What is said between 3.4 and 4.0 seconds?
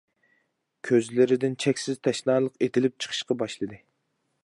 باشلىدى.